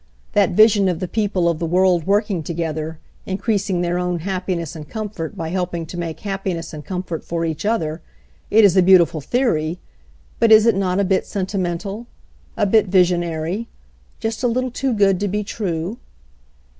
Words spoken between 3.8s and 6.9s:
their own happiness and comfort by helping to make happiness and